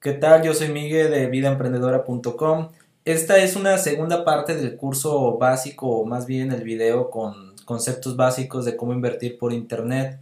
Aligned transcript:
¿Qué 0.00 0.14
tal? 0.14 0.42
Yo 0.42 0.54
soy 0.54 0.68
Miguel 0.70 1.10
de 1.10 1.26
vidaemprendedora.com. 1.26 2.70
Esta 3.04 3.36
es 3.36 3.54
una 3.54 3.76
segunda 3.76 4.24
parte 4.24 4.56
del 4.56 4.78
curso 4.78 5.36
básico, 5.36 5.88
o 5.88 6.06
más 6.06 6.26
bien 6.26 6.52
el 6.52 6.64
video 6.64 7.10
con 7.10 7.54
conceptos 7.66 8.16
básicos 8.16 8.64
de 8.64 8.78
cómo 8.78 8.94
invertir 8.94 9.36
por 9.36 9.52
internet. 9.52 10.18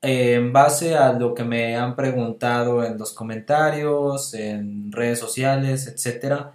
Eh, 0.00 0.34
en 0.34 0.54
base 0.54 0.96
a 0.96 1.12
lo 1.12 1.34
que 1.34 1.44
me 1.44 1.76
han 1.76 1.96
preguntado 1.96 2.82
en 2.82 2.96
los 2.96 3.12
comentarios, 3.12 4.32
en 4.32 4.90
redes 4.90 5.18
sociales, 5.18 5.86
etc. 5.86 6.46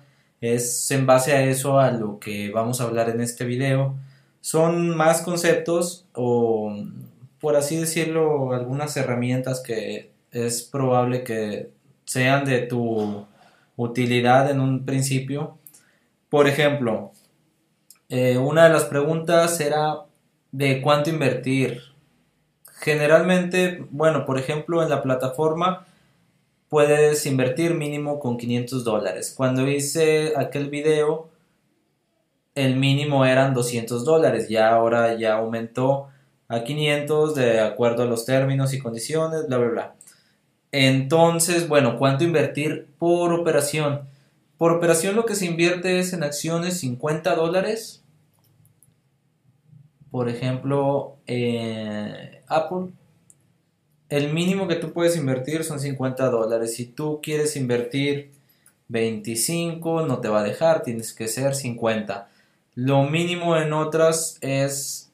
Es 0.41 0.89
en 0.89 1.05
base 1.05 1.33
a 1.33 1.43
eso 1.43 1.79
a 1.79 1.91
lo 1.91 2.19
que 2.19 2.49
vamos 2.51 2.81
a 2.81 2.85
hablar 2.85 3.11
en 3.11 3.21
este 3.21 3.45
video. 3.45 3.95
Son 4.41 4.89
más 4.97 5.21
conceptos 5.21 6.07
o, 6.13 6.75
por 7.39 7.55
así 7.55 7.77
decirlo, 7.77 8.53
algunas 8.53 8.97
herramientas 8.97 9.61
que 9.61 10.11
es 10.31 10.63
probable 10.63 11.23
que 11.23 11.77
sean 12.09 12.43
de 12.43 12.61
tu 12.61 13.27
utilidad 13.75 14.49
en 14.49 14.59
un 14.61 14.83
principio. 14.83 15.59
Por 16.27 16.47
ejemplo, 16.47 17.11
eh, 18.09 18.39
una 18.39 18.63
de 18.63 18.71
las 18.71 18.85
preguntas 18.85 19.59
era 19.61 20.05
de 20.51 20.81
cuánto 20.81 21.11
invertir. 21.11 21.83
Generalmente, 22.79 23.85
bueno, 23.91 24.25
por 24.25 24.39
ejemplo, 24.39 24.81
en 24.81 24.89
la 24.89 25.03
plataforma 25.03 25.85
puedes 26.67 27.27
invertir 27.27 27.75
mínimo 27.75 28.19
con 28.19 28.37
500 28.37 28.83
dólares. 28.83 29.31
Cuando 29.37 29.67
hice 29.67 30.33
aquel 30.35 30.71
video, 30.71 31.29
el 32.55 32.75
mínimo 32.75 33.23
eran 33.23 33.53
200 33.53 34.03
dólares. 34.03 34.49
Ya 34.49 34.69
ahora 34.69 35.13
ya 35.13 35.35
aumentó 35.35 36.07
a 36.47 36.63
500 36.63 37.35
de 37.35 37.59
acuerdo 37.59 38.01
a 38.01 38.07
los 38.07 38.25
términos 38.25 38.73
y 38.73 38.79
condiciones, 38.79 39.47
bla, 39.47 39.59
bla, 39.59 39.69
bla. 39.69 39.95
Entonces, 40.71 41.67
bueno, 41.67 41.97
¿cuánto 41.97 42.23
invertir 42.23 42.87
por 42.97 43.33
operación? 43.33 44.01
Por 44.57 44.71
operación 44.71 45.15
lo 45.15 45.25
que 45.25 45.35
se 45.35 45.45
invierte 45.45 45.99
es 45.99 46.13
en 46.13 46.23
acciones 46.23 46.79
50 46.79 47.35
dólares. 47.35 48.03
Por 50.11 50.29
ejemplo, 50.29 51.17
eh, 51.27 52.43
Apple. 52.47 52.91
El 54.09 54.33
mínimo 54.33 54.67
que 54.67 54.75
tú 54.75 54.91
puedes 54.91 55.15
invertir 55.15 55.63
son 55.63 55.79
50 55.79 56.29
dólares. 56.29 56.75
Si 56.75 56.85
tú 56.85 57.19
quieres 57.21 57.55
invertir 57.55 58.31
25, 58.89 60.05
no 60.05 60.19
te 60.19 60.29
va 60.29 60.39
a 60.41 60.43
dejar, 60.43 60.83
tienes 60.83 61.13
que 61.13 61.27
ser 61.27 61.55
50. 61.55 62.27
Lo 62.75 63.03
mínimo 63.03 63.55
en 63.55 63.71
otras 63.71 64.37
es 64.41 65.08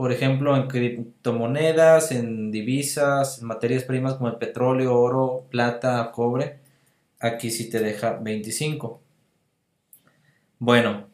por 0.00 0.12
ejemplo, 0.12 0.56
en 0.56 0.66
criptomonedas, 0.66 2.10
en 2.10 2.50
divisas, 2.50 3.38
en 3.38 3.46
materias 3.48 3.84
primas 3.84 4.14
como 4.14 4.30
el 4.30 4.36
petróleo, 4.36 4.98
oro, 4.98 5.44
plata, 5.50 6.10
cobre, 6.10 6.58
aquí 7.18 7.50
sí 7.50 7.68
te 7.68 7.80
deja 7.80 8.12
25. 8.14 8.98
Bueno, 10.58 11.06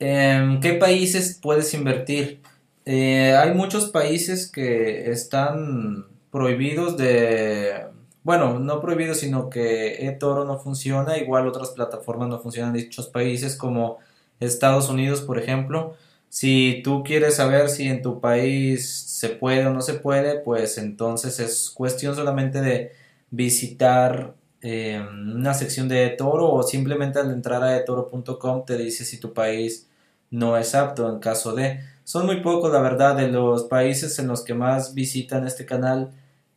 ¿en 0.00 0.58
qué 0.58 0.72
países 0.72 1.38
puedes 1.40 1.72
invertir? 1.72 2.42
Eh, 2.84 3.32
hay 3.36 3.54
muchos 3.54 3.90
países 3.90 4.50
que 4.50 5.08
están 5.12 6.06
prohibidos 6.32 6.96
de... 6.96 7.86
Bueno, 8.24 8.58
no 8.58 8.80
prohibidos, 8.80 9.18
sino 9.18 9.50
que 9.50 10.04
eToro 10.08 10.44
no 10.44 10.58
funciona, 10.58 11.16
igual 11.16 11.46
otras 11.46 11.70
plataformas 11.70 12.28
no 12.28 12.40
funcionan 12.40 12.74
en 12.74 12.82
dichos 12.82 13.06
países 13.06 13.54
como 13.54 13.98
Estados 14.40 14.88
Unidos, 14.88 15.20
por 15.20 15.38
ejemplo. 15.38 15.94
Si 16.32 16.80
tú 16.82 17.04
quieres 17.04 17.36
saber 17.36 17.68
si 17.68 17.88
en 17.88 18.00
tu 18.00 18.18
país 18.18 18.88
se 18.90 19.28
puede 19.28 19.66
o 19.66 19.72
no 19.74 19.82
se 19.82 19.94
puede, 19.94 20.40
pues 20.40 20.78
entonces 20.78 21.38
es 21.40 21.70
cuestión 21.70 22.16
solamente 22.16 22.62
de 22.62 22.92
visitar 23.30 24.34
eh, 24.62 24.98
una 25.12 25.52
sección 25.52 25.88
de 25.88 26.06
eToro 26.06 26.50
o 26.50 26.62
simplemente 26.62 27.18
al 27.18 27.30
entrar 27.32 27.62
a 27.62 27.76
etoro.com 27.76 28.64
te 28.64 28.78
dice 28.78 29.04
si 29.04 29.18
tu 29.20 29.34
país 29.34 29.90
no 30.30 30.56
es 30.56 30.74
apto 30.74 31.10
en 31.10 31.18
caso 31.20 31.54
de... 31.54 31.80
Son 32.04 32.24
muy 32.24 32.40
pocos, 32.40 32.72
la 32.72 32.80
verdad, 32.80 33.14
de 33.14 33.28
los 33.28 33.64
países 33.64 34.18
en 34.18 34.28
los 34.28 34.42
que 34.42 34.54
más 34.54 34.94
visitan 34.94 35.46
este 35.46 35.66
canal. 35.66 36.12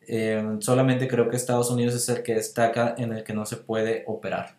Eh, 0.07 0.57
solamente 0.59 1.07
creo 1.09 1.29
que 1.29 1.35
Estados 1.35 1.69
Unidos 1.69 1.95
es 1.95 2.07
el 2.07 2.23
que 2.23 2.35
destaca 2.35 2.95
en 2.97 3.11
el 3.11 3.25
que 3.25 3.33
no 3.33 3.45
se 3.45 3.57
puede 3.57 4.05
operar. 4.07 4.55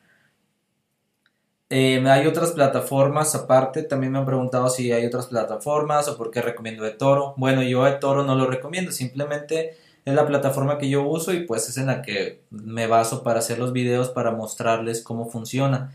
Eh, 1.68 2.00
hay 2.08 2.26
otras 2.28 2.52
plataformas 2.52 3.34
aparte, 3.34 3.82
también 3.82 4.12
me 4.12 4.18
han 4.18 4.24
preguntado 4.26 4.68
si 4.68 4.92
hay 4.92 5.04
otras 5.04 5.26
plataformas 5.26 6.06
o 6.06 6.16
por 6.16 6.30
qué 6.30 6.40
recomiendo 6.40 6.86
eToro. 6.86 7.34
Bueno, 7.36 7.62
yo 7.62 7.86
eToro 7.86 8.24
no 8.24 8.36
lo 8.36 8.46
recomiendo, 8.46 8.92
simplemente 8.92 9.76
es 10.04 10.14
la 10.14 10.26
plataforma 10.26 10.78
que 10.78 10.88
yo 10.88 11.02
uso 11.02 11.32
y 11.32 11.44
pues 11.44 11.68
es 11.68 11.76
en 11.78 11.86
la 11.88 12.02
que 12.02 12.42
me 12.50 12.86
baso 12.86 13.24
para 13.24 13.40
hacer 13.40 13.58
los 13.58 13.72
videos 13.72 14.10
para 14.10 14.30
mostrarles 14.30 15.02
cómo 15.02 15.28
funciona. 15.28 15.92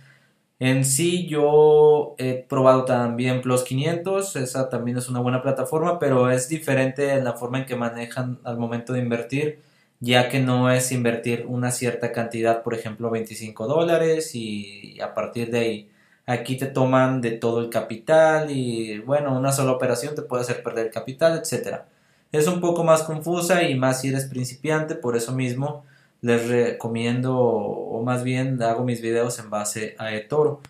En 0.60 0.86
sí 0.86 1.28
yo 1.28 2.16
he 2.20 2.46
probado 2.50 2.86
también 2.86 3.42
Plus 3.42 3.64
500, 3.64 4.36
esa 4.36 4.70
también 4.70 4.98
es 4.98 5.10
una 5.10 5.22
buena 5.22 5.42
plataforma, 5.42 6.00
pero 6.00 6.30
es 6.32 6.50
diferente 6.50 7.14
en 7.14 7.24
la 7.24 7.34
forma 7.34 7.60
en 7.60 7.66
que 7.66 7.76
manejan 7.78 8.40
al 8.44 8.58
momento 8.58 8.94
de 8.94 9.00
invertir 9.00 9.62
ya 10.02 10.30
que 10.30 10.40
no 10.40 10.72
es 10.72 10.92
invertir 10.92 11.46
una 11.48 11.72
cierta 11.72 12.12
cantidad, 12.12 12.64
por 12.64 12.74
ejemplo 12.74 13.10
25 13.12 13.68
dólares 13.68 14.36
y 14.36 15.00
a 15.02 15.14
partir 15.14 15.52
de 15.52 15.60
ahí 15.60 15.92
aquí 16.26 16.58
te 16.58 16.68
toman 16.68 17.22
de 17.22 17.32
todo 17.32 17.62
el 17.62 17.70
capital 17.70 18.52
y 18.52 19.00
bueno, 19.00 19.38
una 19.38 19.52
sola 19.52 19.72
operación 19.72 20.16
te 20.16 20.22
puede 20.24 20.44
hacer 20.44 20.64
perder 20.64 20.88
el 20.88 20.92
capital, 20.94 21.40
etcétera. 21.40 21.88
Es 22.32 22.48
un 22.48 22.62
poco 22.62 22.84
más 22.84 23.04
confusa 23.04 23.64
y 23.64 23.76
más 23.76 24.02
si 24.02 24.10
eres 24.10 24.26
principiante, 24.26 24.96
por 24.96 25.16
eso 25.18 25.34
mismo 25.34 25.86
les 26.22 26.48
recomiendo 26.48 27.38
o 27.38 28.04
más 28.04 28.24
bien 28.24 28.62
hago 28.64 28.84
mis 28.84 29.02
videos 29.02 29.40
en 29.40 29.50
base 29.50 29.96
a 30.00 30.14
eToro. 30.16 30.62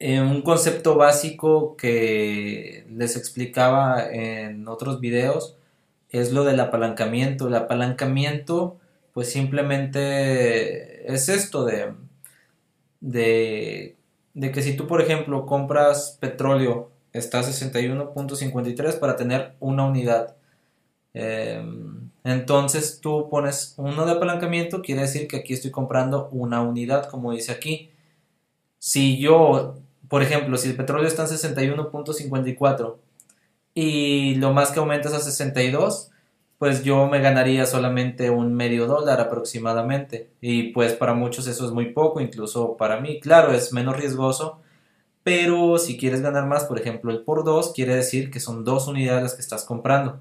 Eh, 0.00 0.20
un 0.20 0.42
concepto 0.42 0.94
básico 0.96 1.76
que 1.76 2.86
les 2.90 3.16
explicaba 3.16 4.06
en 4.10 4.68
otros 4.68 5.00
videos 5.00 5.56
es 6.10 6.32
lo 6.32 6.44
del 6.44 6.60
apalancamiento. 6.60 7.48
El 7.48 7.54
apalancamiento, 7.54 8.78
pues 9.12 9.30
simplemente 9.30 11.12
es 11.12 11.28
esto 11.28 11.64
de, 11.64 11.94
de, 13.00 13.96
que 14.34 14.62
si 14.62 14.76
tú, 14.76 14.86
por 14.86 15.00
ejemplo, 15.00 15.46
compras 15.46 16.16
petróleo, 16.20 16.90
está 17.12 17.40
a 17.40 17.42
61.53 17.42 18.98
para 18.98 19.16
tener 19.16 19.54
una 19.60 19.86
unidad. 19.86 20.36
Em, 21.14 22.10
entonces 22.24 23.00
tú 23.00 23.28
pones 23.30 23.74
uno 23.78 24.06
de 24.06 24.12
apalancamiento, 24.12 24.82
quiere 24.82 25.02
decir 25.02 25.26
que 25.28 25.38
aquí 25.38 25.54
estoy 25.54 25.70
comprando 25.70 26.28
una 26.30 26.62
unidad, 26.62 27.08
como 27.08 27.32
dice 27.32 27.52
aquí. 27.52 27.90
Si 28.78 29.18
yo, 29.18 29.76
por 30.08 30.22
ejemplo, 30.22 30.56
si 30.56 30.68
el 30.70 30.76
petróleo 30.76 31.08
está 31.08 31.22
en 31.22 31.28
61.54 31.28 32.96
y 33.80 34.34
lo 34.34 34.52
más 34.52 34.72
que 34.72 34.80
aumentas 34.80 35.14
a 35.14 35.20
62, 35.20 36.10
pues 36.58 36.82
yo 36.82 37.06
me 37.06 37.20
ganaría 37.20 37.64
solamente 37.64 38.28
un 38.28 38.52
medio 38.52 38.88
dólar 38.88 39.20
aproximadamente. 39.20 40.32
Y 40.40 40.72
pues 40.72 40.94
para 40.94 41.14
muchos 41.14 41.46
eso 41.46 41.64
es 41.64 41.70
muy 41.70 41.92
poco, 41.92 42.20
incluso 42.20 42.76
para 42.76 42.98
mí, 43.00 43.20
claro, 43.20 43.52
es 43.52 43.72
menos 43.72 43.96
riesgoso. 43.96 44.60
Pero 45.22 45.78
si 45.78 45.96
quieres 45.96 46.22
ganar 46.22 46.46
más, 46.46 46.64
por 46.64 46.80
ejemplo, 46.80 47.12
el 47.12 47.22
por 47.22 47.44
2 47.44 47.72
quiere 47.72 47.94
decir 47.94 48.32
que 48.32 48.40
son 48.40 48.64
dos 48.64 48.88
unidades 48.88 49.22
las 49.22 49.34
que 49.34 49.42
estás 49.42 49.64
comprando. 49.64 50.18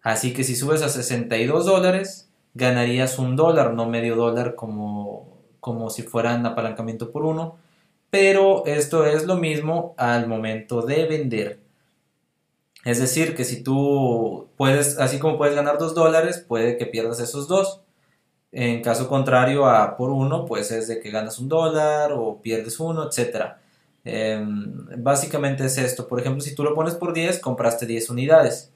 Así 0.00 0.32
que 0.32 0.44
si 0.44 0.54
subes 0.54 0.82
a 0.82 0.88
62 0.88 1.66
dólares, 1.66 2.30
ganarías 2.54 3.18
un 3.18 3.34
dólar, 3.34 3.74
no 3.74 3.88
medio 3.88 4.14
dólar 4.14 4.54
como, 4.54 5.36
como 5.58 5.90
si 5.90 6.02
fueran 6.04 6.46
apalancamiento 6.46 7.10
por 7.10 7.24
uno. 7.24 7.56
Pero 8.10 8.64
esto 8.66 9.04
es 9.04 9.26
lo 9.26 9.34
mismo 9.34 9.94
al 9.98 10.28
momento 10.28 10.82
de 10.82 11.06
vender. 11.06 11.63
Es 12.84 12.98
decir, 13.00 13.34
que 13.34 13.44
si 13.44 13.62
tú 13.62 14.48
puedes, 14.56 14.98
así 14.98 15.18
como 15.18 15.38
puedes 15.38 15.54
ganar 15.54 15.78
dos 15.78 15.94
dólares, 15.94 16.44
puede 16.46 16.76
que 16.76 16.86
pierdas 16.86 17.20
esos 17.20 17.48
dos. 17.48 17.80
En 18.52 18.82
caso 18.82 19.08
contrario 19.08 19.66
a 19.66 19.96
por 19.96 20.10
uno, 20.10 20.44
pues 20.46 20.70
es 20.70 20.86
de 20.88 21.00
que 21.00 21.10
ganas 21.10 21.38
un 21.38 21.48
dólar 21.48 22.12
o 22.12 22.40
pierdes 22.42 22.78
uno, 22.80 23.08
etc. 23.08 23.54
Em, 24.04 24.86
básicamente 25.02 25.64
es 25.66 25.78
esto. 25.78 26.06
Por 26.06 26.20
ejemplo, 26.20 26.40
si 26.42 26.54
tú 26.54 26.62
lo 26.62 26.74
pones 26.74 26.94
por 26.94 27.12
10, 27.14 27.40
compraste 27.40 27.86
10 27.86 28.10
unidades. 28.10 28.70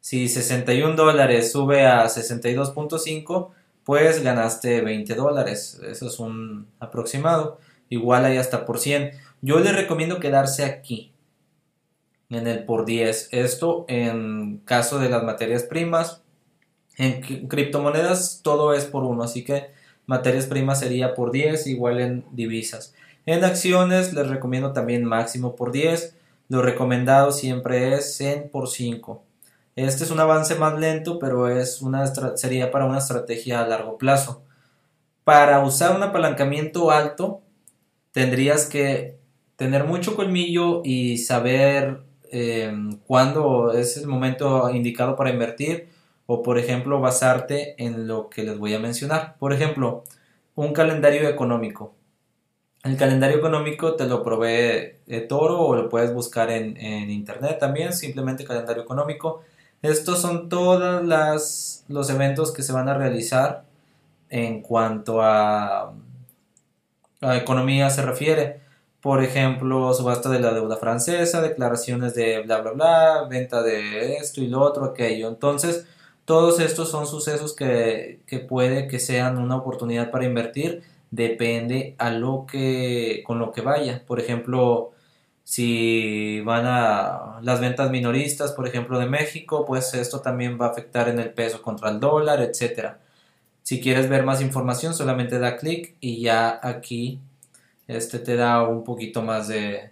Si 0.00 0.28
61 0.28 0.96
dólares 0.96 1.52
sube 1.52 1.86
a 1.86 2.06
62.5, 2.06 3.50
pues 3.84 4.22
ganaste 4.22 4.80
20 4.80 5.14
dólares. 5.14 5.80
Eso 5.86 6.06
es 6.06 6.18
un 6.20 6.68
aproximado. 6.78 7.58
Igual 7.88 8.24
hay 8.24 8.38
hasta 8.38 8.64
por 8.64 8.78
100. 8.78 9.12
Yo 9.42 9.58
le 9.60 9.72
recomiendo 9.72 10.20
quedarse 10.20 10.64
aquí 10.64 11.12
en 12.30 12.46
el 12.46 12.64
por 12.64 12.86
10. 12.86 13.28
Esto 13.32 13.84
en 13.88 14.58
caso 14.64 14.98
de 14.98 15.08
las 15.08 15.22
materias 15.22 15.64
primas. 15.64 16.22
En 16.96 17.48
criptomonedas 17.48 18.40
todo 18.42 18.72
es 18.72 18.84
por 18.84 19.04
1, 19.04 19.22
así 19.22 19.44
que 19.44 19.70
materias 20.06 20.46
primas 20.46 20.80
sería 20.80 21.14
por 21.14 21.32
10, 21.32 21.66
igual 21.66 22.00
en 22.00 22.24
divisas. 22.32 22.94
En 23.26 23.44
acciones 23.44 24.12
les 24.12 24.28
recomiendo 24.28 24.72
también 24.72 25.04
máximo 25.04 25.56
por 25.56 25.72
10. 25.72 26.16
Lo 26.48 26.62
recomendado 26.62 27.32
siempre 27.32 27.94
es 27.94 28.20
en 28.20 28.48
por 28.48 28.68
5. 28.68 29.22
Este 29.76 30.04
es 30.04 30.10
un 30.10 30.20
avance 30.20 30.56
más 30.56 30.78
lento, 30.78 31.18
pero 31.18 31.48
es 31.48 31.80
una 31.80 32.06
sería 32.36 32.70
para 32.70 32.86
una 32.86 32.98
estrategia 32.98 33.60
a 33.60 33.66
largo 33.66 33.98
plazo. 33.98 34.42
Para 35.24 35.64
usar 35.64 35.94
un 35.94 36.02
apalancamiento 36.02 36.90
alto, 36.90 37.40
tendrías 38.12 38.66
que 38.66 39.18
tener 39.56 39.84
mucho 39.84 40.16
colmillo 40.16 40.82
y 40.84 41.18
saber 41.18 42.02
eh, 42.30 42.72
cuándo 43.06 43.72
es 43.72 43.96
el 43.96 44.06
momento 44.06 44.70
indicado 44.70 45.16
para 45.16 45.30
invertir 45.30 45.88
o 46.26 46.42
por 46.42 46.58
ejemplo 46.58 47.00
basarte 47.00 47.74
en 47.84 48.06
lo 48.06 48.30
que 48.30 48.44
les 48.44 48.58
voy 48.58 48.74
a 48.74 48.78
mencionar. 48.78 49.36
Por 49.38 49.52
ejemplo, 49.52 50.04
un 50.54 50.72
calendario 50.72 51.28
económico. 51.28 51.94
El 52.84 52.96
calendario 52.96 53.38
económico 53.38 53.96
te 53.96 54.06
lo 54.06 54.22
provee 54.22 54.96
Toro 55.28 55.60
o 55.60 55.74
lo 55.74 55.88
puedes 55.88 56.14
buscar 56.14 56.50
en, 56.50 56.76
en, 56.76 57.10
internet 57.10 57.58
también, 57.58 57.92
simplemente 57.92 58.44
calendario 58.44 58.82
económico. 58.82 59.42
Estos 59.82 60.20
son 60.20 60.48
todos 60.48 61.02
los 61.88 62.10
eventos 62.10 62.52
que 62.52 62.62
se 62.62 62.72
van 62.72 62.88
a 62.88 62.94
realizar 62.94 63.64
en 64.28 64.62
cuanto 64.62 65.20
a, 65.22 65.92
a 67.20 67.36
economía 67.36 67.90
se 67.90 68.02
refiere. 68.02 68.60
Por 69.00 69.22
ejemplo, 69.24 69.94
subasta 69.94 70.28
de 70.28 70.40
la 70.40 70.52
deuda 70.52 70.76
francesa, 70.76 71.40
declaraciones 71.40 72.14
de 72.14 72.42
bla, 72.42 72.60
bla, 72.60 72.72
bla, 72.72 73.26
venta 73.28 73.62
de 73.62 74.16
esto 74.16 74.42
y 74.42 74.48
lo 74.48 74.60
otro, 74.60 74.84
aquello. 74.84 75.28
Entonces, 75.28 75.86
todos 76.26 76.60
estos 76.60 76.90
son 76.90 77.06
sucesos 77.06 77.54
que, 77.56 78.20
que 78.26 78.40
puede 78.40 78.88
que 78.88 78.98
sean 78.98 79.38
una 79.38 79.56
oportunidad 79.56 80.10
para 80.10 80.26
invertir, 80.26 80.82
depende 81.10 81.94
a 81.98 82.10
lo 82.10 82.46
que, 82.46 83.22
con 83.26 83.38
lo 83.38 83.52
que 83.52 83.62
vaya. 83.62 84.04
Por 84.06 84.20
ejemplo, 84.20 84.92
si 85.44 86.40
van 86.42 86.64
a 86.66 87.40
las 87.42 87.60
ventas 87.60 87.90
minoristas, 87.90 88.52
por 88.52 88.68
ejemplo, 88.68 88.98
de 88.98 89.06
México, 89.06 89.64
pues 89.66 89.94
esto 89.94 90.20
también 90.20 90.58
va 90.60 90.66
a 90.66 90.70
afectar 90.70 91.08
en 91.08 91.18
el 91.18 91.32
peso 91.32 91.62
contra 91.62 91.90
el 91.90 92.00
dólar, 92.00 92.40
etcétera. 92.42 93.00
Si 93.62 93.80
quieres 93.80 94.08
ver 94.08 94.24
más 94.24 94.40
información, 94.42 94.94
solamente 94.94 95.38
da 95.38 95.56
clic 95.56 95.96
y 96.00 96.22
ya 96.22 96.60
aquí 96.62 97.20
este 97.96 98.18
te 98.18 98.36
da 98.36 98.62
un 98.62 98.84
poquito 98.84 99.22
más 99.22 99.48
de, 99.48 99.90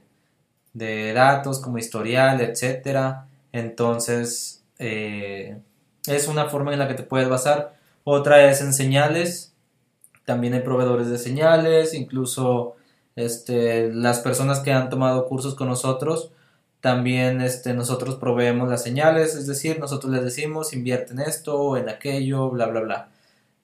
datos 0.74 1.60
como 1.60 1.78
historial, 1.78 2.40
etcétera. 2.40 3.26
Entonces, 3.52 4.62
eh, 4.78 5.58
es 6.06 6.28
una 6.28 6.46
forma 6.48 6.72
en 6.72 6.78
la 6.78 6.88
que 6.88 6.94
te 6.94 7.02
puedes 7.02 7.28
basar. 7.28 7.74
Otra 8.04 8.50
es 8.50 8.60
en 8.60 8.72
señales. 8.72 9.52
También 10.24 10.54
hay 10.54 10.60
proveedores 10.60 11.08
de 11.08 11.18
señales, 11.18 11.94
incluso 11.94 12.76
este, 13.16 13.92
las 13.92 14.20
personas 14.20 14.60
que 14.60 14.72
han 14.72 14.90
tomado 14.90 15.26
cursos 15.26 15.54
con 15.56 15.68
nosotros, 15.68 16.30
también 16.80 17.40
este, 17.40 17.74
nosotros 17.74 18.16
proveemos 18.16 18.68
las 18.68 18.82
señales, 18.82 19.34
es 19.34 19.46
decir, 19.48 19.80
nosotros 19.80 20.12
les 20.12 20.22
decimos 20.22 20.72
invierte 20.72 21.12
en 21.14 21.20
esto 21.20 21.76
en 21.76 21.88
aquello, 21.88 22.50
bla, 22.50 22.66
bla, 22.66 22.80
bla. 22.80 23.08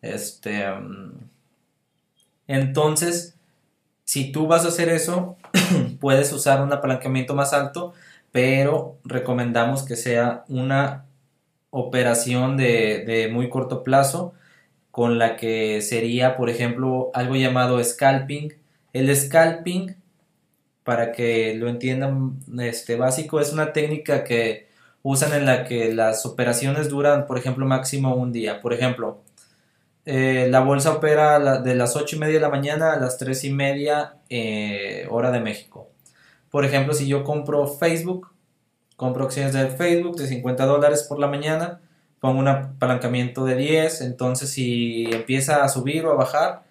Este, 0.02 0.68
mm, 0.72 1.12
entonces, 2.48 3.36
si 4.04 4.32
tú 4.32 4.46
vas 4.46 4.64
a 4.64 4.68
hacer 4.68 4.88
eso, 4.88 5.36
puedes 6.00 6.32
usar 6.32 6.62
un 6.62 6.72
apalancamiento 6.72 7.34
más 7.34 7.52
alto, 7.52 7.94
pero 8.32 8.98
recomendamos 9.04 9.84
que 9.84 9.96
sea 9.96 10.44
una 10.48 11.06
operación 11.70 12.56
de, 12.56 13.28
muy 13.32 13.48
corto 13.48 13.82
plazo, 13.82 14.34
con 14.90 15.18
la 15.18 15.36
que 15.36 15.82
sería, 15.82 16.36
por 16.36 16.50
ejemplo, 16.50 17.10
algo 17.14 17.36
llamado 17.36 17.82
scalping. 17.82 18.54
El 18.92 19.14
scalping, 19.16 19.96
para 20.84 21.12
que 21.12 21.54
lo 21.56 21.68
entiendan 21.68 22.38
este, 22.60 22.96
básico, 22.96 23.40
es 23.40 23.52
una 23.52 23.72
técnica 23.72 24.24
que 24.24 24.68
usan 25.02 25.32
en 25.32 25.46
la 25.46 25.64
que 25.64 25.92
las 25.92 26.26
operaciones 26.26 26.88
duran, 26.88 27.26
por 27.26 27.38
ejemplo, 27.38 27.66
máximo 27.66 28.14
un 28.14 28.32
día. 28.32 28.60
Por 28.60 28.72
ejemplo, 28.72 29.20
eh, 30.06 30.48
la 30.50 30.60
bolsa 30.60 30.92
opera 30.92 31.60
de 31.60 31.74
las 31.74 31.96
8 31.96 32.16
y 32.16 32.18
media 32.18 32.34
de 32.34 32.40
la 32.40 32.50
mañana 32.50 32.92
a 32.92 33.00
las 33.00 33.16
3 33.18 33.44
y 33.44 33.50
media 33.50 34.16
eh, 34.28 35.06
hora 35.10 35.30
de 35.30 35.40
México. 35.40 35.88
Por 36.50 36.64
ejemplo, 36.64 36.94
si 36.94 37.06
yo 37.06 37.24
compro 37.24 37.66
Facebook, 37.66 38.30
compro 38.96 39.24
acciones 39.24 39.54
de 39.54 39.68
Facebook 39.68 40.16
de 40.16 40.26
50 40.26 40.66
dólares 40.66 41.04
por 41.08 41.18
la 41.18 41.26
mañana, 41.26 41.80
pongo 42.20 42.38
un 42.40 42.48
apalancamiento 42.48 43.44
de 43.44 43.56
10, 43.56 44.02
entonces 44.02 44.50
si 44.50 45.04
empieza 45.12 45.64
a 45.64 45.68
subir 45.68 46.06
o 46.06 46.12
a 46.12 46.14
bajar, 46.14 46.64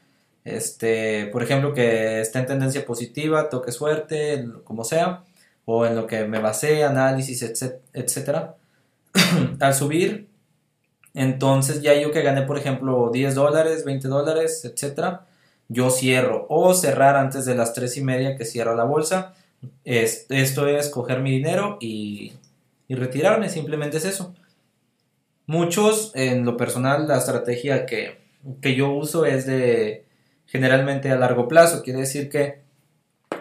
este, 0.45 1.27
por 1.27 1.43
ejemplo, 1.43 1.73
que 1.73 2.21
está 2.21 2.39
en 2.39 2.47
tendencia 2.47 2.85
positiva, 2.85 3.49
toque 3.49 3.71
suerte, 3.71 4.47
como 4.63 4.83
sea, 4.83 5.23
o 5.65 5.85
en 5.85 5.95
lo 5.95 6.07
que 6.07 6.25
me 6.25 6.39
basé, 6.39 6.83
análisis, 6.83 7.41
etcétera. 7.93 8.55
Al 9.59 9.73
subir, 9.73 10.27
entonces 11.13 11.81
ya 11.81 11.93
yo 11.99 12.11
que 12.11 12.23
gané, 12.23 12.43
por 12.43 12.57
ejemplo, 12.57 13.09
10 13.13 13.35
dólares, 13.35 13.85
20 13.85 14.07
dólares, 14.07 14.65
etcétera, 14.65 15.25
yo 15.69 15.89
cierro 15.89 16.45
o 16.49 16.73
cerrar 16.73 17.15
antes 17.15 17.45
de 17.45 17.55
las 17.55 17.73
3 17.73 17.97
y 17.97 18.01
media 18.03 18.35
que 18.37 18.45
cierra 18.45 18.75
la 18.75 18.83
bolsa. 18.83 19.33
esto 19.85 20.67
es 20.67 20.89
coger 20.89 21.21
mi 21.21 21.31
dinero 21.31 21.77
y, 21.79 22.33
retirarme, 22.89 23.49
simplemente 23.49 23.97
es 23.97 24.05
eso. 24.05 24.35
Muchos, 25.47 26.11
en 26.15 26.45
lo 26.45 26.57
personal, 26.57 27.07
la 27.07 27.17
estrategia 27.17 27.85
que, 27.85 28.19
que 28.61 28.75
yo 28.75 28.91
uso 28.91 29.25
es 29.25 29.45
de 29.47 30.05
generalmente 30.45 31.09
a 31.11 31.15
largo 31.15 31.47
plazo. 31.47 31.81
Quiere 31.81 32.01
decir 32.01 32.29
que 32.29 32.61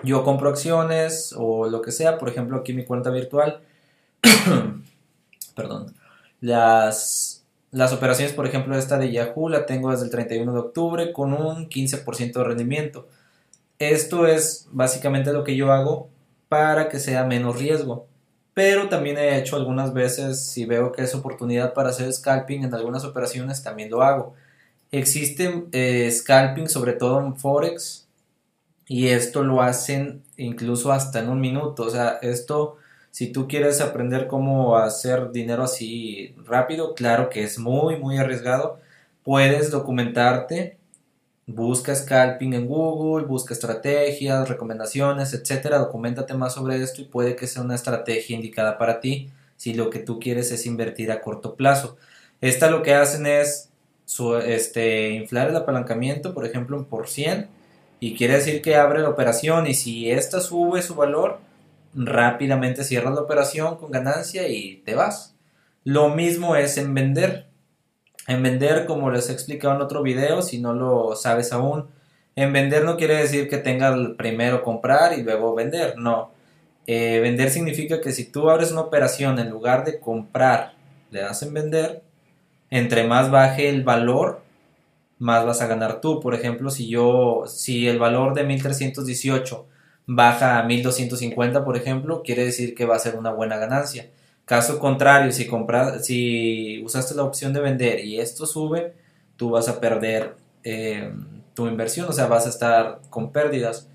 yo 0.02 0.24
compro 0.24 0.48
acciones 0.50 1.34
o 1.36 1.69
lo 1.69 1.82
que 1.82 1.92
sea, 1.92 2.19
por 2.19 2.28
ejemplo, 2.28 2.56
aquí 2.56 2.72
mi 2.72 2.84
cuenta 2.84 3.10
virtual. 3.10 3.60
Perdón. 5.54 5.94
Las 6.40 7.42
las 7.72 7.92
operaciones, 7.92 8.34
por 8.34 8.46
ejemplo, 8.46 8.76
esta 8.76 8.98
de 8.98 9.10
Yahoo 9.10 9.48
la 9.48 9.66
tengo 9.66 9.90
desde 9.90 10.04
el 10.04 10.10
31 10.10 10.52
de 10.52 10.58
octubre 10.58 11.12
con 11.12 11.32
un 11.32 11.69
15% 11.70 12.32
de 12.34 12.44
rendimiento. 12.44 13.08
Esto 13.78 14.26
es 14.26 14.69
básicamente 14.70 15.32
lo 15.32 15.42
que 15.42 15.56
yo 15.56 15.72
hago 15.72 16.10
para 16.48 16.90
que 16.90 17.00
sea 17.00 17.24
menos 17.24 17.58
riesgo. 17.58 18.06
Pero 18.54 18.90
también 18.90 19.16
he 19.16 19.38
hecho 19.38 19.56
algunas 19.56 19.94
veces, 19.94 20.44
si 20.44 20.66
veo 20.66 20.92
que 20.92 21.02
es 21.02 21.14
oportunidad 21.14 21.72
para 21.72 21.88
hacer 21.88 22.12
scalping 22.12 22.64
en 22.64 22.74
algunas 22.74 23.04
operaciones, 23.04 23.62
también 23.62 23.90
lo 23.90 24.02
hago. 24.02 24.34
Existe 24.90 25.64
eh, 25.72 26.10
scalping 26.12 26.69
sobre 26.69 26.92
todo 26.92 27.20
en 27.20 27.36
Forex 27.36 28.06
y 28.86 29.08
esto 29.08 29.42
lo 29.42 29.62
hacen 29.62 30.22
incluso 30.36 30.92
hasta 30.92 31.20
en 31.20 31.30
un 31.30 31.40
minuto. 31.40 31.84
O 31.84 31.90
sea, 31.90 32.19
esto 32.20 32.76
si 33.12 33.31
tú 33.31 33.47
quieres 33.47 33.82
aprender 33.82 34.26
cómo 34.26 34.79
hacer 34.79 35.32
dinero 35.32 35.64
así 35.64 36.35
rápido, 36.47 36.94
claro 36.94 37.29
que 37.29 37.44
es 37.44 37.59
muy, 37.59 37.97
muy 37.99 38.17
arriesgado. 38.17 38.81
Puedes 39.23 39.70
documentarte, 39.70 40.79
busca 41.47 41.94
scalping 41.94 42.55
en 42.55 42.67
Google, 42.67 43.26
busca 43.26 43.53
estrategias, 43.53 44.48
recomendaciones, 44.48 45.34
etcétera. 45.34 45.79
Documentate 45.79 46.32
más 46.32 46.55
sobre 46.55 46.82
esto 46.82 47.03
y 47.03 47.05
puede 47.05 47.36
que 47.36 47.46
sea 47.46 47.63
una 47.63 47.75
estrategia 47.75 48.34
indicada 48.34 48.79
para 48.79 48.98
ti 49.01 49.31
si 49.58 49.75
lo 49.75 49.91
que 49.91 49.98
tú 49.98 50.19
quieres 50.19 50.51
es 50.51 50.65
invertir 50.65 51.13
a 51.13 51.20
corto 51.20 51.55
plazo. 51.55 51.98
Esta 52.41 52.70
lo 52.70 52.82
que 52.82 52.94
hacen 52.94 53.27
es 53.27 53.69
este, 54.46 55.10
inflar 55.10 55.51
el 55.51 55.56
apalancamiento, 55.56 56.32
por 56.32 56.46
ejemplo, 56.46 56.82
por 56.89 57.08
100 57.08 57.46
y 58.01 58.17
quiere 58.17 58.36
decir 58.36 58.63
que 58.63 58.75
abre 58.75 59.01
la 59.01 59.10
operación 59.10 59.67
y 59.67 59.75
si 59.75 60.10
esta 60.10 60.41
sube 60.41 60.81
su 60.81 60.94
valor, 60.94 61.41
rápidamente 61.94 62.84
cierras 62.84 63.15
la 63.15 63.22
operación 63.22 63.77
con 63.77 63.91
ganancia 63.91 64.49
y 64.49 64.77
te 64.84 64.94
vas. 64.94 65.34
Lo 65.84 66.08
mismo 66.11 66.56
es 66.56 66.79
en 66.79 66.94
vender. 66.94 67.46
En 68.29 68.43
vender, 68.43 68.87
como 68.87 69.11
les 69.11 69.29
he 69.29 69.32
explicado 69.32 69.75
en 69.75 69.82
otro 69.82 70.03
video, 70.03 70.43
si 70.43 70.61
no 70.61 70.75
lo 70.75 71.17
sabes 71.17 71.53
aún, 71.53 71.89
en 72.37 72.53
vender 72.53 72.84
no 72.84 72.96
quiere 72.96 73.17
decir 73.17 73.49
que 73.49 73.58
tengas 73.58 73.96
primero 74.17 74.63
comprar 74.63 75.19
y 75.19 75.22
luego 75.22 75.55
vender, 75.55 75.99
no. 75.99 76.31
Eh, 76.87 77.20
vender 77.20 77.51
significa 77.51 78.01
que 78.01 78.13
si 78.13 78.25
tú 78.31 78.49
abres 78.51 78.72
una 78.72 78.81
operación 78.82 79.39
en 79.39 79.51
lugar 79.51 79.84
de 79.84 80.01
comprar, 80.01 80.75
le 81.11 81.20
das 81.20 81.43
en 81.43 81.53
vender, 81.53 82.03
entre 82.70 83.05
más 83.05 83.31
baje 83.31 83.69
el 83.69 83.84
valor, 83.84 84.43
más 85.19 85.44
vas 85.44 85.61
a 85.61 85.67
ganar 85.67 86.01
tú. 86.01 86.20
Por 86.20 86.34
ejemplo, 86.34 86.70
si 86.70 86.89
yo, 86.89 87.44
si 87.46 87.87
el 87.87 87.99
valor 87.99 88.34
de 88.34 88.44
1318 88.44 89.67
baja 90.14 90.58
a 90.58 90.64
1250, 90.64 91.64
por 91.64 91.76
ejemplo, 91.76 92.22
quiere 92.22 92.44
decir 92.44 92.74
que 92.74 92.84
va 92.84 92.96
a 92.96 92.98
ser 92.98 93.16
una 93.16 93.31
buena 93.31 93.56
ganancia. 93.56 94.10
Caso 94.44 94.78
contrario, 94.78 95.32
si, 95.32 95.46
compras, 95.46 96.04
si 96.04 96.82
usaste 96.84 97.14
la 97.14 97.22
opción 97.22 97.52
de 97.52 97.60
vender 97.60 98.04
y 98.04 98.20
esto 98.20 98.44
sube, 98.46 98.94
tú 99.36 99.50
vas 99.50 99.69
a 99.69 99.81
perder 99.81 100.34
eh, 100.64 101.12
tu 101.54 101.66
inversión, 101.66 102.08
o 102.08 102.12
sea, 102.12 102.26
vas 102.26 102.46
a 102.46 102.50
estar 102.50 103.00
con 103.08 103.32
pérdidas. 103.32 103.88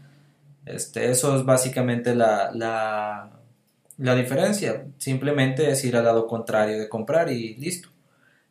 Este, 0.65 1.11
eso 1.11 1.35
es 1.37 1.45
básicamente 1.45 2.15
la, 2.15 2.51
la, 3.97 4.15
diferencia. 4.15 4.85
Simplemente 4.97 5.69
es 5.69 5.83
ir 5.85 5.95
al 5.95 6.05
lado 6.05 6.27
contrario 6.27 6.79
de 6.79 6.89
comprar 6.89 7.31
y 7.31 7.55
listo. 7.55 7.89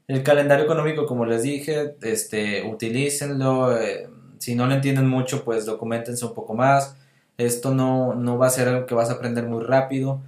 El 0.06 0.23
calendario 0.23 0.64
económico, 0.64 1.06
como 1.06 1.26
les 1.26 1.42
dije, 1.42 1.96
este, 2.02 2.62
utilícenlo. 2.62 3.76
Eh, 3.76 4.08
si 4.38 4.54
no 4.54 4.66
lo 4.66 4.75
entienden 4.75 5.08
mucho, 5.08 5.44
pues 5.44 5.66
documentense 5.66 6.25
un 6.25 6.35
poco 6.35 6.54
más 6.54 6.96
esto 7.38 7.75
no, 7.75 8.14
no 8.14 8.38
va 8.38 8.47
a 8.47 8.50
ser 8.50 8.69
algo 8.69 8.87
que 8.87 8.95
vas 8.95 9.11
a 9.11 9.14
aprender 9.14 9.47
muy 9.47 9.62
rápido. 9.64 10.23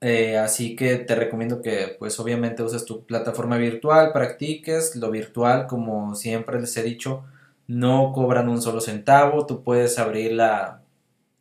Eh, 0.00 0.38
así 0.38 0.76
que 0.76 0.96
te 0.96 1.14
recomiendo 1.16 1.60
que 1.60 1.96
pues 1.98 2.20
obviamente 2.20 2.62
uses 2.62 2.84
tu 2.84 3.04
plataforma 3.04 3.56
virtual, 3.56 4.12
practiques 4.12 4.94
lo 4.94 5.10
virtual 5.10 5.66
como 5.66 6.14
siempre 6.14 6.60
les 6.60 6.76
he 6.76 6.84
dicho, 6.84 7.24
no 7.66 8.12
cobran 8.12 8.48
un 8.48 8.62
solo 8.62 8.80
centavo, 8.80 9.44
tú 9.46 9.64
puedes 9.64 9.98
abrir 9.98 10.32
la, 10.32 10.82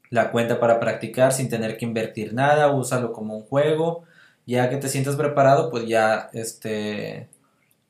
la 0.10 0.32
cuenta 0.32 0.60
para 0.60 0.80
practicar 0.80 1.34
sin 1.34 1.50
tener 1.50 1.78
que 1.78 1.86
invertir 1.86 2.34
nada, 2.34 2.72
úsalo 2.72 3.14
como 3.14 3.36
un 3.38 3.44
juego, 3.44 4.06
ya 4.48 4.70
que 4.70 4.78
te 4.78 4.90
sientas 4.90 5.16
preparado, 5.18 5.70
pues 5.72 5.88
ya 5.88 6.30
este, 6.34 7.30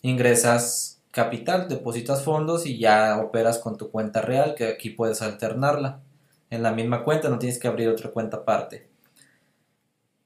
ingresas 0.01 1.01
capital, 1.11 1.69
depositas 1.69 2.23
fondos 2.23 2.65
y 2.65 2.79
ya 2.79 3.19
operas 3.19 3.59
con 3.59 3.77
tu 3.77 3.91
cuenta 3.91 4.21
real, 4.21 4.55
que 4.55 4.67
aquí 4.67 4.89
puedes 4.91 5.21
alternarla 5.21 6.01
en 6.49 6.63
la 6.63 6.71
misma 6.71 7.03
cuenta, 7.03 7.29
no 7.29 7.39
tienes 7.39 7.59
que 7.59 7.67
abrir 7.67 7.89
otra 7.89 8.11
cuenta 8.11 8.37
aparte. 8.37 8.87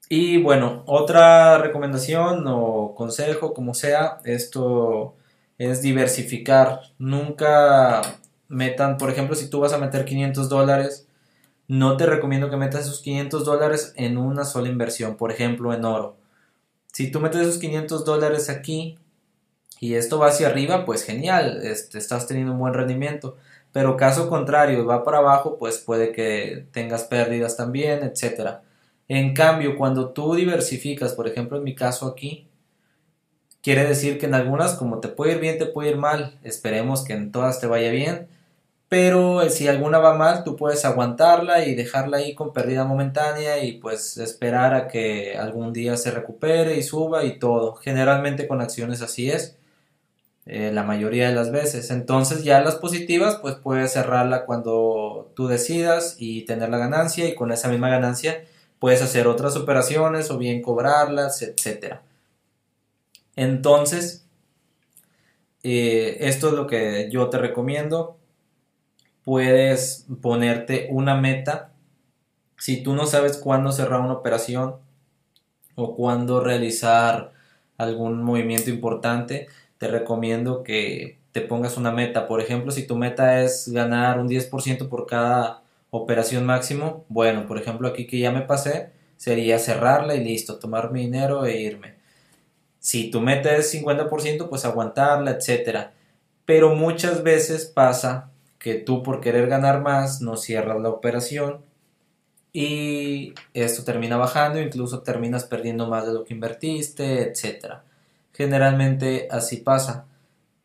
Y 0.10 0.42
bueno, 0.42 0.84
otra 0.88 1.58
recomendación 1.58 2.44
o 2.48 2.94
consejo, 2.96 3.54
como 3.54 3.74
sea, 3.74 4.20
esto 4.25 5.16
es 5.58 5.82
diversificar. 5.82 6.82
Nunca 7.00 8.01
metan, 8.50 8.98
por 8.98 9.10
ejemplo, 9.10 9.36
si 9.36 9.50
tú 9.50 9.62
vas 9.62 9.74
a 9.74 9.78
meter 9.78 10.04
500 10.06 10.50
dólares, 10.50 11.08
no 11.68 11.96
te 11.98 12.06
recomiendo 12.06 12.50
que 12.50 12.58
metas 12.58 12.86
esos 12.86 13.01
500 13.01 13.46
dólares 13.46 13.94
en 13.96 14.18
una 14.18 14.44
sola 14.44 14.68
inversión, 14.68 15.16
por 15.16 15.32
ejemplo, 15.32 15.74
en 15.74 15.86
oro. 15.86 16.18
Si 16.92 17.12
tú 17.12 17.22
metes 17.22 17.42
esos 17.42 17.60
500 17.60 18.04
dólares 18.04 18.50
aquí 18.50 19.00
y 19.80 19.96
esto 19.96 20.20
va 20.20 20.28
hacia 20.28 20.48
arriba, 20.48 20.86
pues 20.86 21.04
genial, 21.04 21.62
este, 21.63 21.98
estás 21.98 22.28
teniendo 22.28 22.51
un 22.54 22.60
buen 22.60 22.74
rendimiento. 22.74 23.38
Pero 23.72 23.98
caso 23.98 24.30
contrario, 24.30 24.86
va 24.86 25.04
para 25.04 25.20
abajo, 25.20 25.58
pues 25.58 25.78
puede 25.80 26.12
que 26.12 26.68
tengas 26.72 27.04
pérdidas 27.06 27.56
también, 27.58 28.04
etcétera. 28.04 28.63
En 29.08 29.34
cambio, 29.34 29.78
cuando 29.78 30.10
tú 30.12 30.36
diversificas, 30.36 31.13
por 31.13 31.28
ejemplo, 31.28 31.58
en 31.58 31.63
mi 31.63 31.75
caso 31.75 32.08
aquí, 32.08 32.48
quiere 33.62 33.86
decir 33.86 34.20
que 34.20 34.25
en 34.25 34.36
algunas, 34.36 34.75
como 34.75 35.00
te 35.00 35.08
puede 35.10 35.34
ir 35.34 35.40
bien, 35.40 35.58
te 35.58 35.66
puede 35.66 35.92
ir 35.92 35.98
mal. 35.98 36.40
Esperemos 36.44 37.04
que 37.04 37.13
en 37.13 37.32
todas 37.32 37.60
te 37.60 37.68
vaya 37.68 37.92
bien. 37.92 38.28
Pero 38.90 39.42
eh, 39.42 39.50
si 39.50 39.68
alguna 39.70 40.00
va 40.00 40.16
mal, 40.16 40.44
tú 40.44 40.58
puedes 40.58 40.84
aguantarla 40.86 41.66
y 41.66 41.75
dejarla 41.75 42.18
ahí 42.18 42.36
con 42.36 42.54
pérdida 42.54 42.84
momentánea 42.84 43.63
y 43.63 43.74
pues 43.74 44.18
esperar 44.18 44.74
a 44.74 44.88
que 44.90 45.38
algún 45.38 45.72
día 45.74 45.96
se 45.98 46.12
recupere 46.12 46.78
y 46.78 46.84
suba 46.84 47.24
y 47.24 47.40
todo. 47.40 47.75
Generalmente 47.75 48.48
con 48.50 48.62
acciones 48.62 49.01
así 49.01 49.32
es. 49.32 49.58
Eh, 50.53 50.70
la 50.74 50.84
mayoría 50.84 51.29
de 51.29 51.34
las 51.34 51.50
veces. 51.50 51.91
Entonces 51.91 52.43
ya 52.43 52.60
las 52.60 52.75
positivas 52.75 53.38
pues 53.41 53.55
puedes 53.55 53.93
cerrarla 53.93 54.46
cuando 54.46 55.31
tú 55.34 55.48
decidas 55.48 56.17
y 56.20 56.41
tener 56.43 56.67
la 56.67 56.77
ganancia 56.77 57.25
y 57.29 57.36
con 57.36 57.53
esa 57.53 57.70
misma 57.70 57.88
ganancia 57.88 58.43
puedes 58.77 59.01
hacer 59.01 59.27
otras 59.27 59.55
operaciones 59.55 60.29
o 60.29 60.38
bien 60.38 60.62
cobrarlas, 60.62 61.41
etcétera. 61.41 62.01
Entonces, 63.38 64.25
eh, 65.63 66.17
esto 66.20 66.50
es 66.50 66.53
lo 66.55 66.67
que 66.67 67.10
yo 67.10 67.29
te 67.29 67.38
recomiendo. 67.38 68.17
Puedes 69.24 70.05
ponerte 70.22 70.89
una 70.91 71.15
meta. 71.15 71.72
Si 72.58 72.84
tú 72.84 72.93
no 72.93 73.05
sabes 73.05 73.38
cuándo 73.38 73.72
cerrar 73.72 74.01
una 74.01 74.15
operación 74.15 74.75
o 75.75 75.96
cuándo 75.96 76.41
realizar 76.41 77.31
algún 77.77 78.22
movimiento 78.22 78.70
importante, 78.70 79.48
te 79.81 79.88
recomiendo 79.88 80.61
que 80.61 81.17
te 81.31 81.41
pongas 81.41 81.75
una 81.75 81.91
meta. 81.91 82.27
Por 82.27 82.39
ejemplo, 82.39 82.71
si 82.71 82.85
tu 82.85 82.95
meta 82.95 83.41
es 83.41 83.67
ganar 83.67 84.19
un 84.19 84.29
10% 84.29 84.88
por 84.89 85.07
cada 85.07 85.63
operación 85.89 86.45
máximo, 86.45 87.03
bueno, 87.09 87.47
por 87.47 87.57
ejemplo 87.57 87.88
aquí 87.88 88.05
que 88.05 88.19
ya 88.19 88.31
me 88.31 88.41
pasé, 88.41 88.91
sería 89.17 89.57
cerrarla 89.57 90.13
y 90.13 90.23
listo, 90.23 90.59
tomar 90.59 90.91
mi 90.91 91.01
dinero 91.01 91.47
e 91.47 91.59
irme. 91.59 91.95
Si 92.77 93.09
tu 93.09 93.21
meta 93.21 93.55
es 93.55 93.73
50%, 93.73 94.50
pues 94.50 94.65
aguantarla, 94.65 95.31
etc. 95.31 95.88
Pero 96.45 96.75
muchas 96.75 97.23
veces 97.23 97.65
pasa 97.65 98.29
que 98.59 98.75
tú 98.75 99.01
por 99.01 99.19
querer 99.19 99.47
ganar 99.47 99.81
más 99.81 100.21
no 100.21 100.38
cierras 100.38 100.79
la 100.79 100.89
operación 100.89 101.61
y 102.53 103.33
esto 103.55 103.83
termina 103.83 104.15
bajando, 104.17 104.61
incluso 104.61 105.01
terminas 105.01 105.45
perdiendo 105.45 105.88
más 105.88 106.05
de 106.05 106.13
lo 106.13 106.23
que 106.23 106.35
invertiste, 106.35 107.23
etcétera. 107.23 107.83
Generalmente 108.33 109.27
así 109.31 109.57
pasa. 109.57 110.05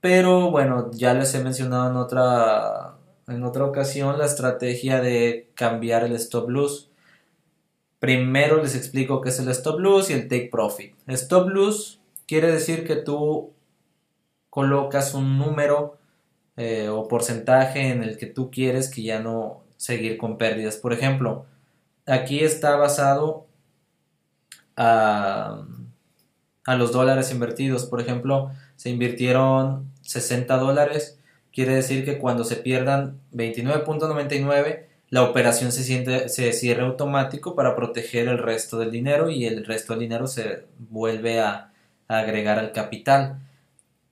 Pero 0.01 0.51
bueno, 0.51 0.91
ya 0.93 1.15
les 1.15 1.35
he 1.35 1.43
mencionado 1.43 1.91
en 1.91 1.97
otra, 1.97 2.97
en 3.27 3.43
otra 3.45 3.65
ocasión 3.65 4.19
la 4.19 4.27
estrategia 4.27 5.01
de 5.01 5.51
cambiar 5.55 6.05
el 6.05 6.15
stop 6.15 6.49
loss. 6.49 6.91
Primero 7.99 8.63
les 8.63 8.77
explico 8.77 9.21
qué 9.21 9.31
es 9.31 9.41
el 9.41 9.49
stop 9.49 9.81
loss 9.81 10.11
y 10.11 10.13
el 10.13 10.29
take 10.29 10.49
profit. 10.51 10.95
Stop 11.09 11.49
loss 11.49 12.01
quiere 12.27 12.53
decir 12.53 12.87
que 12.87 12.97
tú 12.97 13.53
colocas 14.51 15.15
un 15.15 15.39
número 15.39 15.99
eh, 16.57 16.89
o 16.89 17.09
porcentaje 17.09 17.89
en 17.91 18.03
el 18.03 18.17
que 18.17 18.27
tú 18.27 18.51
quieres 18.51 18.89
que 18.91 19.03
ya 19.03 19.21
no 19.21 19.63
seguir 19.77 20.19
con 20.19 20.39
pérdidas. 20.39 20.77
Por 20.77 20.93
ejemplo, 20.93 21.47
aquí 22.07 22.41
está 22.41 22.77
basado 22.77 23.47
a 24.77 25.67
a 26.67 26.77
los 26.77 26.93
dólares 26.93 27.31
invertidos. 27.31 27.87
Por 27.87 28.01
ejemplo, 28.01 28.51
se 28.75 28.91
invirtieron 28.91 29.91
60 30.03 30.59
dólares, 30.59 31.19
quiere 31.53 31.75
decir 31.75 32.05
que 32.05 32.19
cuando 32.19 32.45
se 32.45 32.57
pierdan 32.57 33.21
29.99, 33.33 34.85
la 35.09 35.23
operación 35.23 35.71
se, 35.73 35.85
siente, 35.85 36.29
se 36.29 36.53
cierra 36.53 36.85
automático 36.85 37.55
para 37.55 37.77
proteger 37.77 38.27
el 38.29 38.39
resto 38.39 38.79
del 38.79 38.91
dinero 38.91 39.31
y 39.31 39.47
el 39.47 39.65
resto 39.65 39.93
del 39.93 40.01
dinero 40.01 40.27
se 40.27 40.65
vuelve 40.79 41.41
a, 41.41 41.73
a 42.09 42.19
agregar 42.19 42.59
al 42.59 42.73
capital. 42.73 43.39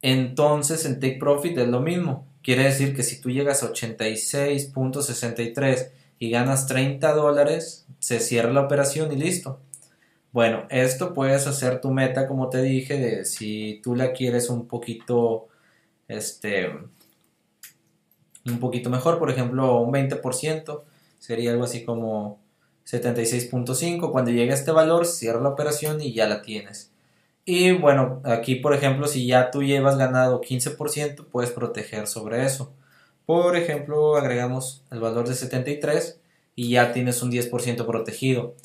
Entonces 0.00 0.84
en 0.84 1.00
Take 1.00 1.16
Profit 1.18 1.58
es 1.58 1.66
lo 1.68 1.80
mismo. 1.80 2.28
Quiere 2.42 2.62
decir 2.64 2.94
que 2.94 3.02
si 3.02 3.20
tú 3.20 3.30
llegas 3.30 3.64
a 3.64 3.72
86.63 3.72 5.90
y 6.20 6.30
ganas 6.30 6.68
30 6.68 7.12
dólares, 7.14 7.86
se 7.98 8.20
cierra 8.20 8.52
la 8.52 8.60
operación 8.60 9.10
y 9.12 9.16
listo. 9.16 9.58
Bueno, 10.34 10.66
esto 10.68 11.14
puedes 11.14 11.46
hacer 11.46 11.80
tu 11.80 11.92
meta, 11.92 12.26
como 12.26 12.50
te 12.50 12.60
dije, 12.60 12.98
de 12.98 13.24
si 13.24 13.80
tú 13.84 13.94
la 13.94 14.12
quieres 14.12 14.50
un 14.50 14.66
poquito, 14.66 15.46
este, 16.08 16.72
un 18.44 18.58
poquito 18.58 18.90
mejor, 18.90 19.20
por 19.20 19.30
ejemplo, 19.30 19.80
un 19.80 19.92
20%, 19.92 20.82
sería 21.20 21.52
algo 21.52 21.62
así 21.62 21.84
como 21.84 22.40
76.5. 22.84 24.10
Cuando 24.10 24.32
llegue 24.32 24.50
a 24.50 24.54
este 24.54 24.72
valor, 24.72 25.06
cierra 25.06 25.40
la 25.40 25.50
operación 25.50 26.00
y 26.00 26.12
ya 26.12 26.26
la 26.26 26.42
tienes. 26.42 26.90
Y 27.44 27.70
bueno, 27.70 28.20
aquí 28.24 28.56
por 28.56 28.74
ejemplo, 28.74 29.06
si 29.06 29.28
ya 29.28 29.52
tú 29.52 29.62
llevas 29.62 29.96
ganado 29.98 30.40
15%, 30.40 31.26
puedes 31.30 31.52
proteger 31.52 32.08
sobre 32.08 32.44
eso. 32.44 32.72
Por 33.24 33.56
ejemplo, 33.56 34.16
agregamos 34.16 34.82
el 34.90 34.98
valor 34.98 35.28
de 35.28 35.36
73 35.36 36.18
y 36.56 36.70
ya 36.70 36.92
tienes 36.92 37.22
un 37.22 37.30
10% 37.30 37.86
protegido. 37.86 38.56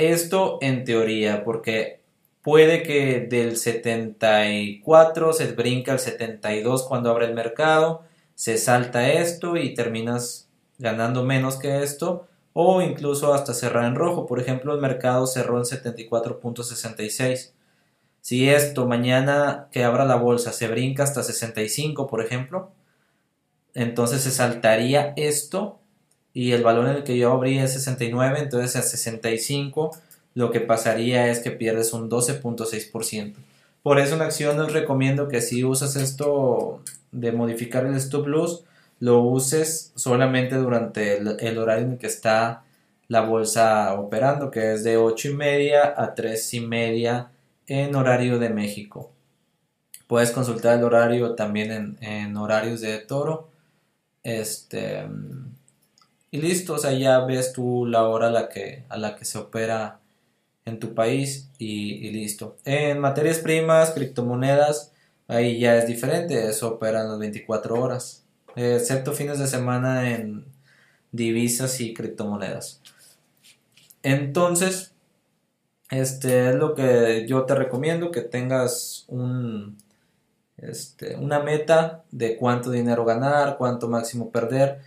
Esto 0.00 0.56
en 0.62 0.84
teoría, 0.84 1.44
porque 1.44 2.00
puede 2.40 2.82
que 2.82 3.20
del 3.20 3.58
74 3.58 5.34
se 5.34 5.52
brinca 5.52 5.92
al 5.92 5.98
72 5.98 6.84
cuando 6.84 7.10
abre 7.10 7.26
el 7.26 7.34
mercado, 7.34 8.04
se 8.34 8.56
salta 8.56 9.12
esto 9.12 9.58
y 9.58 9.74
terminas 9.74 10.48
ganando 10.78 11.22
menos 11.22 11.56
que 11.58 11.82
esto, 11.82 12.26
o 12.54 12.80
incluso 12.80 13.34
hasta 13.34 13.52
cerrar 13.52 13.84
en 13.84 13.94
rojo. 13.94 14.24
Por 14.26 14.40
ejemplo, 14.40 14.72
el 14.72 14.80
mercado 14.80 15.26
cerró 15.26 15.58
en 15.58 15.64
74.66. 15.64 17.52
Si 18.22 18.48
esto 18.48 18.86
mañana 18.86 19.68
que 19.70 19.84
abra 19.84 20.06
la 20.06 20.16
bolsa 20.16 20.52
se 20.52 20.66
brinca 20.68 21.02
hasta 21.02 21.22
65, 21.22 22.06
por 22.06 22.22
ejemplo, 22.24 22.70
entonces 23.74 24.22
se 24.22 24.30
saltaría 24.30 25.12
esto 25.16 25.79
y 26.32 26.52
el 26.52 26.62
valor 26.62 26.88
en 26.88 26.96
el 26.96 27.04
que 27.04 27.18
yo 27.18 27.32
abrí 27.32 27.58
es 27.58 27.72
69, 27.72 28.38
entonces 28.40 28.76
a 28.76 28.82
65 28.82 29.90
lo 30.34 30.50
que 30.50 30.60
pasaría 30.60 31.28
es 31.28 31.40
que 31.40 31.50
pierdes 31.50 31.92
un 31.92 32.08
12.6%. 32.08 33.34
Por 33.82 33.98
eso 33.98 34.14
en 34.14 34.22
acción 34.22 34.62
les 34.62 34.72
recomiendo 34.72 35.28
que 35.28 35.40
si 35.40 35.64
usas 35.64 35.96
esto 35.96 36.82
de 37.12 37.32
modificar 37.32 37.86
el 37.86 37.94
stop 37.96 38.26
loss, 38.26 38.64
lo 39.00 39.22
uses 39.22 39.92
solamente 39.96 40.56
durante 40.56 41.16
el, 41.16 41.58
horario 41.58 41.86
en 41.86 41.92
el 41.92 41.98
que 41.98 42.06
está 42.06 42.64
la 43.08 43.22
bolsa 43.22 43.94
operando, 43.94 44.50
que 44.50 44.74
es 44.74 44.84
de 44.84 44.98
8 44.98 45.28
y 45.30 45.34
media 45.34 45.94
a 45.96 46.14
3 46.14 46.54
y 46.54 46.60
media 46.60 47.30
en 47.66 47.94
horario 47.96 48.38
de 48.38 48.50
México. 48.50 49.10
Puedes 50.06 50.30
consultar 50.32 50.78
el 50.78 50.84
horario 50.84 51.34
también 51.34 51.72
en, 51.72 51.98
en 52.02 52.36
horarios 52.36 52.82
de 52.82 52.98
toro. 52.98 53.48
Este, 54.22 55.06
y 56.30 56.40
listo, 56.40 56.74
o 56.74 56.78
sea, 56.78 56.92
ya 56.92 57.20
ves 57.24 57.52
tú 57.52 57.86
la 57.86 58.06
hora 58.06 58.28
a 58.28 58.30
la 58.30 58.48
que, 58.48 58.84
a 58.88 58.96
la 58.96 59.16
que 59.16 59.24
se 59.24 59.38
opera 59.38 60.00
en 60.64 60.78
tu 60.78 60.94
país 60.94 61.50
y, 61.58 62.10
listo. 62.10 62.56
En 62.64 63.00
materias 63.00 63.38
primas, 63.38 63.90
criptomonedas, 63.92 64.92
ahí 65.28 65.58
ya 65.58 65.76
es 65.76 65.86
diferente, 65.86 66.48
eso 66.48 66.74
opera 66.74 67.02
en 67.02 67.08
las 67.10 67.18
24 67.18 67.80
horas, 67.80 68.24
excepto 68.56 69.12
fines 69.12 69.38
de 69.38 69.46
semana 69.46 70.10
en 70.10 70.44
divisas 71.12 71.80
y 71.80 71.94
criptomonedas. 71.94 72.80
Entonces, 74.02 74.92
este 75.90 76.50
es 76.50 76.54
lo 76.54 76.74
que 76.74 77.26
yo 77.28 77.44
te 77.44 77.54
recomiendo, 77.54 78.10
que 78.12 78.22
tengas 78.22 79.04
un, 79.08 79.76
este, 80.56 81.16
una 81.16 81.40
meta 81.40 82.04
de 82.10 82.36
cuánto 82.36 82.70
dinero 82.70 83.04
ganar, 83.04 83.56
cuánto 83.58 83.88
máximo 83.88 84.30
perder. 84.30 84.80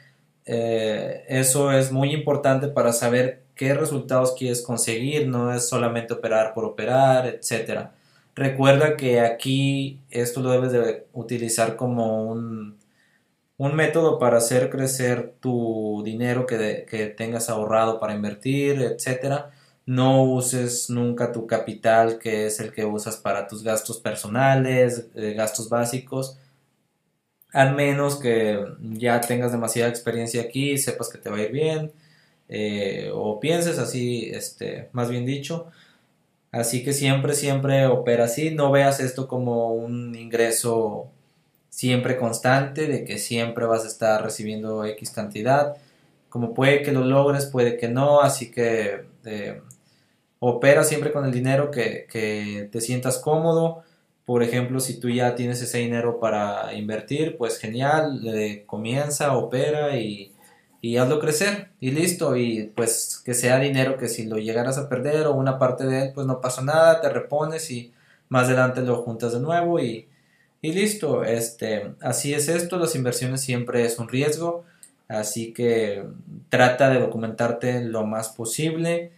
Eh, 0.46 1.24
eso 1.28 1.72
es 1.72 1.92
muy 1.92 2.14
importante 2.14 2.68
para 2.68 2.94
saber 2.94 3.44
qué 3.56 3.74
resultados 3.74 4.34
quieres 4.38 4.62
conseguir, 4.62 5.28
no 5.28 5.54
es 5.54 5.68
solamente 5.70 6.14
operar 6.14 6.54
por 6.54 6.66
operar, 6.66 7.28
etc. 7.28 7.90
Recuerda 8.36 8.98
que 8.98 9.22
aquí 9.22 10.02
esto 10.10 10.42
lo 10.42 10.52
debes 10.52 10.72
de 10.72 11.08
utilizar 11.14 11.76
como 11.76 12.26
un, 12.26 12.78
un 13.58 13.76
método 13.76 14.20
para 14.20 14.38
hacer 14.38 14.70
crecer 14.70 15.36
tu 15.40 16.02
dinero 16.06 16.46
que, 16.46 16.86
que 16.90 17.08
tengas 17.08 17.50
ahorrado 17.50 18.00
para 18.00 18.14
invertir, 18.16 18.82
etc. 18.82 19.46
No 19.86 20.24
uses 20.24 20.90
nunca 20.90 21.32
tu 21.32 21.46
capital, 21.48 22.18
que 22.20 22.48
es 22.48 22.60
el 22.60 22.72
que 22.74 22.86
usas 22.86 23.18
para 23.18 23.48
tus 23.48 23.64
gastos 23.64 24.00
personales, 24.00 25.08
eh, 25.16 25.34
gastos 25.34 25.70
básicos. 25.70 26.38
Al 27.54 27.76
menos 27.76 28.20
que 28.20 28.60
ya 28.82 29.22
tengas 29.22 29.52
demasiada 29.54 29.90
experiencia 29.90 30.42
aquí, 30.42 30.78
sepas 30.78 31.10
que 31.10 31.20
te 31.20 31.30
va 31.30 31.38
a 31.38 31.44
ir 31.44 31.52
bien, 31.52 31.92
eh, 32.50 33.12
o 33.14 33.40
pienses 33.40 33.80
así, 33.80 34.30
este, 34.34 34.90
más 34.94 35.10
bien 35.10 35.26
dicho. 35.26 35.68
Así 36.54 36.84
que 36.84 36.94
siempre, 36.94 37.34
siempre 37.34 37.88
opera 37.88 38.26
así. 38.26 38.52
No 38.52 38.72
veas 38.72 39.00
esto 39.00 39.28
como 39.28 39.74
un 39.74 40.16
ingreso 40.16 41.10
siempre 41.70 42.18
constante, 42.18 42.88
de 42.88 43.06
que 43.06 43.18
siempre 43.18 43.66
vas 43.66 43.84
a 43.86 43.88
estar 43.88 44.24
recibiendo 44.24 44.86
X 44.86 45.12
cantidad. 45.12 45.76
Como 46.30 46.54
puede 46.54 46.84
que 46.84 46.92
lo 46.92 47.06
logres, 47.06 47.48
puede 47.48 47.78
que 47.78 47.88
no. 47.90 48.22
Así 48.22 48.52
que 48.52 49.06
eh, 49.26 49.62
opera 50.40 50.84
siempre 50.84 51.12
con 51.12 51.26
el 51.26 51.32
dinero 51.32 51.72
que, 51.72 52.08
que, 52.12 52.70
te 52.72 52.82
sientas 52.82 53.18
cómodo. 53.18 53.84
Por 54.26 54.44
ejemplo, 54.44 54.80
si 54.80 55.00
tú 55.00 55.10
ya 55.10 55.36
tienes 55.36 55.62
ese 55.62 55.80
dinero 55.80 56.20
para 56.20 56.74
invertir, 56.74 57.38
pues 57.38 57.60
genial, 57.60 58.22
comienza, 58.66 59.36
opera 59.36 59.98
y, 59.98 60.34
y, 60.82 60.98
hazlo 60.98 61.20
crecer 61.20 61.70
y 61.80 61.92
listo. 61.92 62.38
Y 62.38 62.72
pues 62.76 63.22
que 63.26 63.34
sea 63.34 63.60
dinero 63.60 63.98
que 63.98 64.08
si 64.08 64.26
lo 64.26 64.38
llegaras 64.38 64.78
a 64.78 64.90
perder 64.90 65.28
o 65.28 65.34
una 65.34 65.60
parte 65.60 65.86
de 65.86 66.04
él, 66.04 66.12
pues 66.14 66.26
no 66.28 66.42
pasa 66.42 66.62
nada, 66.62 67.02
te 67.02 67.10
repones 67.10 67.70
y 67.72 67.94
más 68.30 68.46
adelante 68.48 68.82
lo 68.82 69.04
juntas 69.04 69.34
de 69.34 69.40
nuevo 69.42 69.80
y, 69.80 70.08
y 70.62 70.72
listo. 70.74 71.24
Este, 71.24 71.94
así 72.02 72.34
es 72.34 72.48
esto, 72.50 72.78
las 72.80 72.96
inversiones 72.96 73.42
siempre 73.42 73.86
es 73.86 74.00
un 74.00 74.08
riesgo, 74.10 74.66
así 75.08 75.54
que 75.54 76.06
trata 76.50 76.90
de 76.90 77.00
documentarte 77.00 77.84
lo 77.84 78.06
más 78.06 78.30
posible 78.30 79.12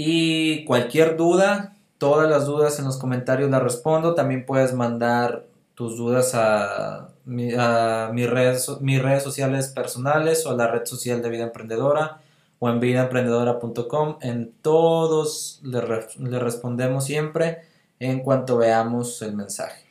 y 0.00 0.64
cualquier 0.64 1.16
duda, 1.16 1.74
todas 1.98 2.30
las 2.30 2.46
dudas 2.46 2.78
en 2.78 2.84
los 2.86 2.96
comentarios 2.96 3.50
las 3.50 3.62
respondo. 3.62 4.14
También 4.14 4.46
puedes 4.46 4.72
mandar 4.72 5.46
tus 5.74 5.96
dudas 5.96 6.34
a, 6.34 7.10
mis, 7.24 7.54
redes, 7.54 8.68
mis 8.80 9.02
redes 9.02 9.22
sociales 9.22 9.68
personales 9.68 10.46
o 10.46 10.50
a 10.50 10.54
la 10.54 10.68
red 10.68 10.84
social 10.86 11.22
de 11.22 11.28
Vida 11.28 11.44
Emprendedora 11.44 12.20
o 12.58 12.68
en 12.68 12.80
vidaemprendedora.com. 12.80 14.18
En 14.22 14.52
todos 14.62 15.60
le, 15.62 15.80
le 16.18 16.38
respondemos 16.38 17.04
siempre 17.04 17.62
en 18.00 18.20
cuanto 18.20 18.56
veamos 18.56 19.22
el 19.22 19.34
mensaje. 19.34 19.84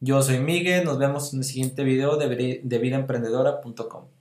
Yo 0.00 0.22
soy 0.22 0.38
Miguel, 0.38 0.84
nos 0.84 0.98
vemos 0.98 1.32
en 1.32 1.40
el 1.40 1.44
siguiente 1.44 1.82
video 1.82 2.16
de, 2.16 2.60
de 2.62 2.78
vidaemprendedora.com. 2.78 4.13